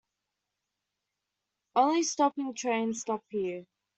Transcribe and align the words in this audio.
Only 1.75 2.01
stopping 2.01 2.55
trains 2.55 3.01
stop 3.01 3.21
here. 3.29 3.67